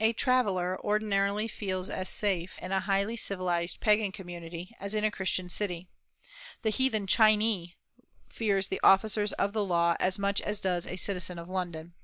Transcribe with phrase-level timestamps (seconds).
[0.00, 5.10] A traveller ordinarily feels as safe in a highly civilized pagan community as in a
[5.10, 5.88] Christian city.
[6.60, 7.76] The "heathen Chinee"
[8.28, 11.94] fears the officers of the law as much as does a citizen of London.